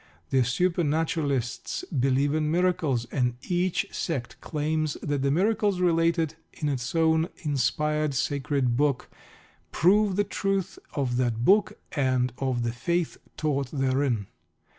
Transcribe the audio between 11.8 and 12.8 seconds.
and of the